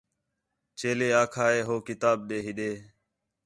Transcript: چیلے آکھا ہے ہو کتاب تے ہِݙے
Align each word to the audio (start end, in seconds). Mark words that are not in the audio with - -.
چیلے 0.79 1.09
آکھا 1.21 1.45
ہے 1.53 1.59
ہو 1.67 1.75
کتاب 1.87 2.17
تے 2.27 2.37
ہِݙے 2.45 2.71